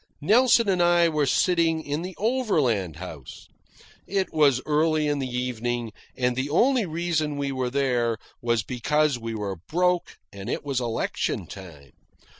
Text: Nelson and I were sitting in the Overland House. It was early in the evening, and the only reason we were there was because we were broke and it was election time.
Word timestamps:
Nelson 0.19 0.67
and 0.67 0.81
I 0.81 1.09
were 1.09 1.27
sitting 1.27 1.79
in 1.83 2.01
the 2.01 2.15
Overland 2.17 2.95
House. 2.95 3.47
It 4.07 4.33
was 4.33 4.59
early 4.65 5.07
in 5.07 5.19
the 5.19 5.27
evening, 5.29 5.91
and 6.17 6.35
the 6.35 6.49
only 6.49 6.87
reason 6.87 7.37
we 7.37 7.51
were 7.51 7.69
there 7.69 8.17
was 8.41 8.63
because 8.63 9.19
we 9.19 9.35
were 9.35 9.57
broke 9.67 10.17
and 10.33 10.49
it 10.49 10.65
was 10.65 10.79
election 10.81 11.45
time. 11.45 11.91